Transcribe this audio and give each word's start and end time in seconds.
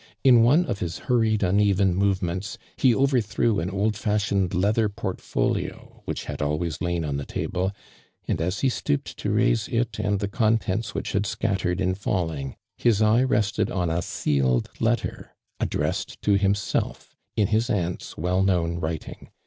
In 0.23 0.41
one 0.41 0.65
of 0.65 0.79
his 0.79 0.97
hurried, 0.97 1.43
uneven 1.43 1.93
movements, 1.93 2.57
he 2.75 2.91
over 2.91 3.21
threw 3.21 3.59
an 3.59 3.69
old 3.69 3.95
fashioned 3.95 4.51
leather 4.55 4.89
portfolio 4.89 6.01
vThich 6.07 6.23
had 6.23 6.41
always 6.41 6.81
lain 6.81 7.05
on 7.05 7.17
the 7.17 7.23
table, 7.27 7.71
and 8.27 8.41
as 8.41 8.61
he 8.61 8.67
stooped 8.69 9.15
to 9.17 9.29
'raise 9.29 9.67
it 9.67 9.99
and 9.99 10.19
the 10.19 10.27
contents 10.27 10.95
which 10.95 11.11
had 11.11 11.27
s«vttered 11.27 11.79
in 11.79 11.93
falling, 11.93 12.55
his 12.75 12.99
eye 12.99 13.21
rest 13.21 13.59
ed 13.59 13.69
on 13.69 13.91
a 13.91 14.01
sealed 14.01 14.71
letter, 14.79 15.35
addressed 15.59 16.19
to 16.23 16.35
himself, 16.35 17.15
in 17.35 17.49
his 17.49 17.69
aunt's 17.69 18.17
well 18.17 18.41
known 18.41 18.79
writing. 18.79 19.29